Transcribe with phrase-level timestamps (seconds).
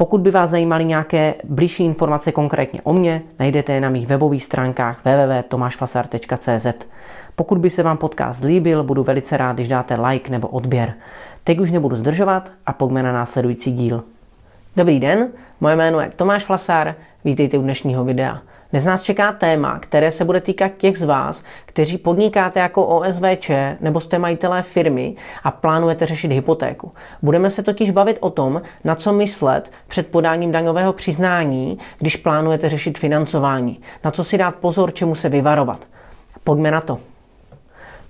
[0.00, 4.44] Pokud by vás zajímaly nějaké blížší informace konkrétně o mně, najdete je na mých webových
[4.44, 6.86] stránkách www.tomašfasar.cz.
[7.36, 10.94] Pokud by se vám podcast líbil, budu velice rád, když dáte like nebo odběr.
[11.44, 14.04] Teď už nebudu zdržovat a pojďme na následující díl.
[14.76, 15.28] Dobrý den,
[15.60, 18.40] moje jméno je Tomáš Flasár, vítejte u dnešního videa.
[18.70, 23.50] Dnes nás čeká téma, které se bude týkat těch z vás, kteří podnikáte jako OSVČ
[23.80, 26.92] nebo jste majitelé firmy a plánujete řešit hypotéku.
[27.22, 32.68] Budeme se totiž bavit o tom, na co myslet před podáním daňového přiznání, když plánujete
[32.68, 33.80] řešit financování.
[34.04, 35.86] Na co si dát pozor, čemu se vyvarovat.
[36.44, 37.09] Pojďme na to.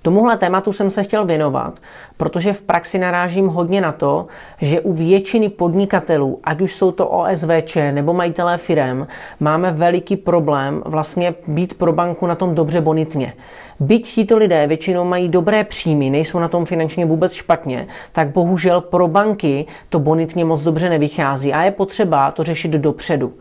[0.02, 1.78] Tomuhle tématu jsem se chtěl věnovat,
[2.16, 4.26] protože v praxi narážím hodně na to,
[4.60, 9.06] že u většiny podnikatelů, ať už jsou to OSVČ nebo majitelé firem,
[9.40, 13.32] máme veliký problém vlastně být pro banku na tom dobře bonitně.
[13.80, 18.80] Byť tito lidé většinou mají dobré příjmy, nejsou na tom finančně vůbec špatně, tak bohužel
[18.80, 23.32] pro banky to bonitně moc dobře nevychází a je potřeba to řešit dopředu.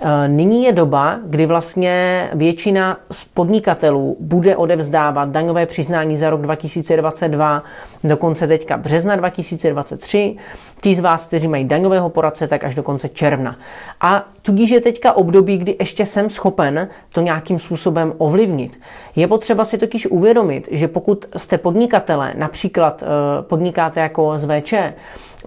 [0.00, 6.40] Eh, nyní je doba, kdy vlastně většina z podnikatelů bude odevzdávat daňové přiznání za rok
[6.40, 7.62] 2022,
[8.04, 10.36] dokonce teďka března 2023.
[10.80, 13.56] Ti z vás, kteří mají daňového poradce, tak až do konce června.
[14.00, 18.80] A tudíž je teďka období, kdy ještě jsem schopen to nějakým způsobem ovlivnit.
[19.16, 23.06] Je potřeba si totiž uvědomit, že pokud jste podnikatele, například eh,
[23.42, 24.74] podnikáte jako SVČ,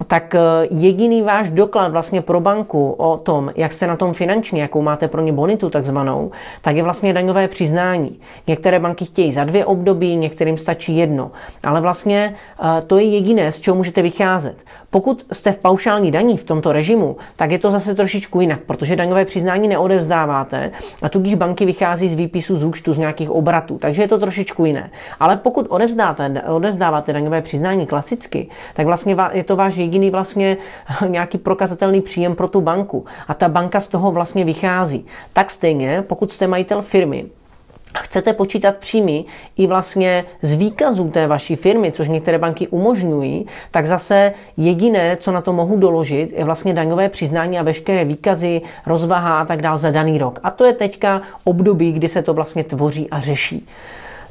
[0.06, 4.62] tak eh, jediný váš doklad vlastně pro banku o tom, jak se na tom finančně,
[4.62, 6.30] jakou máte pro ně bonitu takzvanou,
[6.62, 8.20] tak je vlastně daňové přiznání.
[8.46, 11.30] Některé banky chtějí za dvě období, některým stačí jedno.
[11.64, 14.56] Ale vlastně eh, to je jediné, z čeho můžete vycházet.
[14.90, 18.96] Pokud jste v paušální daní v tomto režimu, tak je to zase trošičku jinak, protože
[18.96, 20.70] daňové přiznání neodevzdáváte
[21.02, 24.64] a tudíž banky vychází z výpisu z účtu, z nějakých obratů, takže je to trošičku
[24.64, 24.90] jiné.
[25.20, 30.56] Ale pokud odevzdáte, odevzdáváte daňové přiznání klasicky, tak vlastně je to váš jediný vlastně
[31.08, 35.06] nějaký prokazatelný příjem pro tu banku a ta banka z toho vlastně vychází.
[35.32, 37.24] Tak stejně, pokud jste majitel firmy,
[37.98, 39.24] chcete počítat příjmy
[39.56, 45.32] i vlastně z výkazů té vaší firmy, což některé banky umožňují, tak zase jediné, co
[45.32, 49.78] na to mohu doložit, je vlastně daňové přiznání a veškeré výkazy, rozvaha a tak dále
[49.78, 50.40] za daný rok.
[50.42, 53.66] A to je teďka období, kdy se to vlastně tvoří a řeší.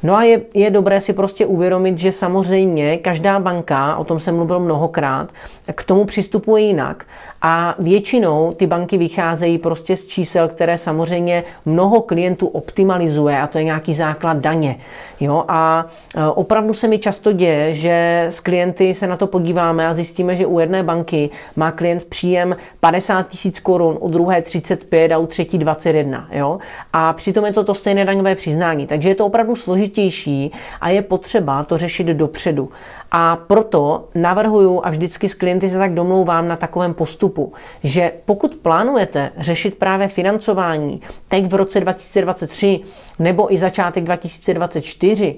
[0.04, 4.36] No a je, je dobré si prostě uvědomit, že samozřejmě každá banka, o tom jsem
[4.36, 5.30] mluvil mnohokrát,
[5.76, 7.06] k tomu přistupuje jinak.
[7.42, 13.58] A většinou ty banky vycházejí prostě z čísel, které samozřejmě mnoho klientů optimalizuje a to
[13.58, 14.80] je nějaký základ daně.
[15.20, 15.44] Jo?
[15.48, 15.86] A
[16.16, 20.36] e, opravdu se mi často děje, že s klienty se na to podíváme a zjistíme,
[20.36, 25.28] že u jedné banky má klient příjem 50 tisíc korun, u druhé 35 a u
[25.28, 26.28] třetí 21.
[26.32, 26.60] Jo?
[26.94, 28.88] A přitom je to to stejné daňové přiznání.
[28.88, 29.56] Takže je to opravdu
[29.92, 32.70] složitější a je potřeba to řešit dopředu.
[33.12, 37.54] A proto navrhuju a vždycky s klienty se tak domlouvám na takovém postupu,
[37.84, 42.80] že pokud plánujete řešit právě financování teď v roce 2023
[43.20, 45.36] nebo i začátek 2024,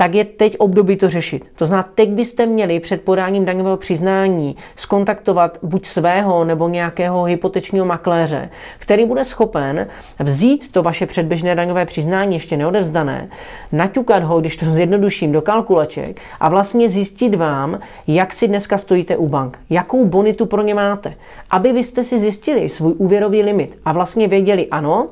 [0.00, 1.50] tak je teď období to řešit.
[1.54, 7.86] To znamená, teď byste měli před podáním daňového přiznání skontaktovat buď svého nebo nějakého hypotečního
[7.86, 9.86] makléře, který bude schopen
[10.18, 13.28] vzít to vaše předběžné daňové přiznání ještě neodevzdané,
[13.72, 19.16] naťukat ho, když to zjednoduším, do kalkulaček a vlastně zjistit vám, jak si dneska stojíte
[19.16, 21.14] u bank, jakou bonitu pro ně máte,
[21.50, 25.08] aby vy jste si zjistili svůj úvěrový limit a vlastně věděli, ano,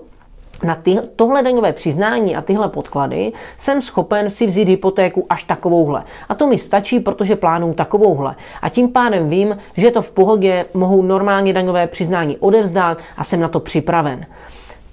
[0.62, 6.04] na ty, tohle daňové přiznání a tyhle podklady jsem schopen si vzít hypotéku až takovouhle.
[6.28, 8.34] A to mi stačí, protože plánuju takovouhle.
[8.62, 13.40] A tím pádem vím, že to v pohodě mohu normálně daňové přiznání odevzdat a jsem
[13.40, 14.26] na to připraven.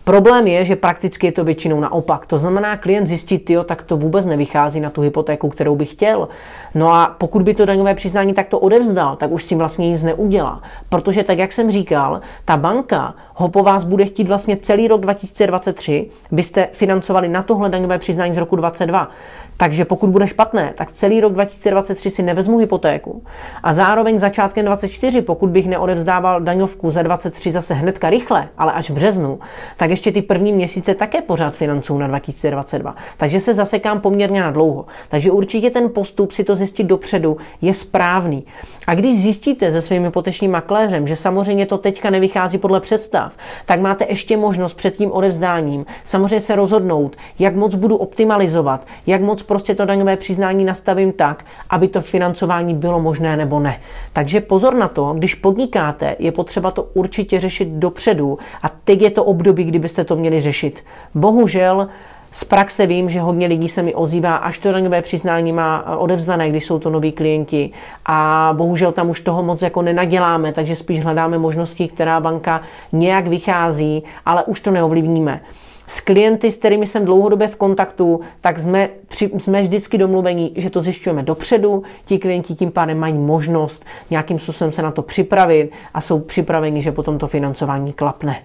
[0.06, 2.26] Problém je, že prakticky je to většinou naopak.
[2.26, 6.28] To znamená, klient zjistí, jo, tak to vůbec nevychází na tu hypotéku, kterou by chtěl.
[6.76, 10.62] No a pokud by to daňové přiznání takto odevzdal, tak už si vlastně nic neudělá.
[10.90, 15.02] Protože tak, jak jsem říkal, ta banka ho po vás bude chtít vlastně celý rok
[15.02, 19.12] 2023, byste financovali na tohle daňové přiznání z roku 2022.
[19.58, 23.24] Takže pokud bude špatné, tak celý rok 2023 si nevezmu hypotéku.
[23.64, 28.90] A zároveň začátkem 24, pokud bych neodevzdával daňovku za 23 zase hnedka rychle, ale až
[28.90, 29.40] v březnu,
[29.78, 32.96] tak ještě ty první měsíce také pořád financuju na 2022.
[33.18, 34.86] Takže se zasekám poměrně na dlouho.
[35.10, 38.46] Takže určitě ten postup si to zjistit dopředu je správný.
[38.88, 43.34] A když zjistíte se svým hypotečním makléřem, že samozřejmě to teďka nevychází podle představ,
[43.66, 49.22] tak máte ještě možnost před tím odevzdáním samozřejmě se rozhodnout, jak moc budu optimalizovat, jak
[49.22, 53.80] moc prostě to daňové přiznání nastavím tak, aby to financování bylo možné nebo ne.
[54.14, 59.12] Takže pozor na to, když podnikáte, je potřeba to určitě řešit dopředu a teď je
[59.12, 60.84] to období, kdybyste to měli řešit.
[61.16, 61.88] Bohužel
[62.36, 66.50] z praxe vím, že hodně lidí se mi ozývá, až to daňové přiznání má odevzdané,
[66.50, 67.72] když jsou to noví klienti
[68.06, 73.28] a bohužel tam už toho moc jako nenaděláme, takže spíš hledáme možnosti, která banka nějak
[73.28, 75.42] vychází, ale už to neovlivníme.
[75.88, 80.70] S klienty, s kterými jsem dlouhodobě v kontaktu, tak jsme, při, jsme vždycky domluveni, že
[80.70, 81.84] to zjišťujeme dopředu.
[82.06, 86.82] Ti klienti tím pádem mají možnost nějakým způsobem se na to připravit a jsou připraveni,
[86.82, 88.44] že potom to financování klapne.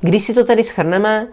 [0.00, 1.28] Když si to tedy schrneme,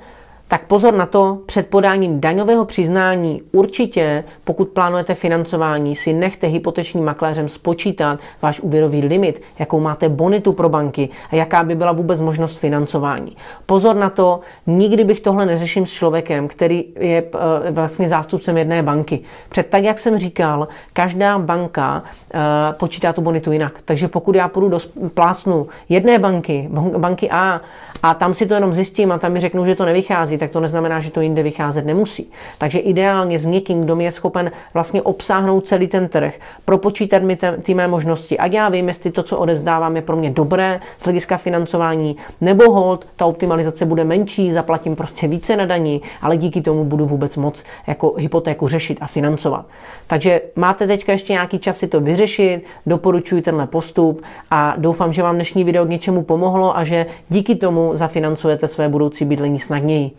[0.48, 7.06] tak pozor na to, před podáním daňového přiznání určitě, pokud plánujete financování, si nechte hypotečním
[7.06, 12.22] makléřem spočítat váš úvěrový limit, jakou máte bonitu pro banky a jaká by byla vůbec
[12.22, 13.38] možnost financování.
[13.66, 17.24] Pozor na to, nikdy bych tohle neřešil s člověkem, který je
[17.68, 19.20] eh, vlastně zástupcem jedné banky.
[19.50, 22.04] Před tak, jak jsem říkal, každá banka
[22.34, 22.40] eh,
[22.80, 23.74] počítá tu bonitu jinak.
[23.86, 24.80] Takže pokud já půjdu do
[25.14, 27.62] plásnu jedné banky, banky A,
[28.06, 30.60] a tam si to jenom zjistím a tam mi řeknou, že to nevychází, tak to
[30.60, 32.32] neznamená, že to jinde vycházet nemusí.
[32.58, 36.34] Takže ideálně s někým, kdo mi je schopen vlastně obsáhnout celý ten trh,
[36.66, 38.38] propočítat mi ty mé možnosti.
[38.38, 42.74] A já vím, jestli to, co odevzdávám, je pro mě dobré z hlediska financování, nebo
[42.74, 47.36] hold, ta optimalizace bude menší, zaplatím prostě více na daní, ale díky tomu budu vůbec
[47.36, 49.66] moc jako hypotéku řešit a financovat.
[50.08, 54.22] Takže máte teďka ještě nějaký čas si to vyřešit, doporučuji tenhle postup
[54.52, 58.90] a doufám, že vám dnešní video k něčemu pomohlo a že díky tomu zafinancujete své
[58.90, 60.12] budoucí bydlení snadněji.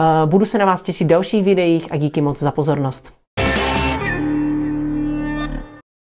[0.00, 3.17] Eh, budu se na vás těšit v dalších videích a díky moc za pozornost.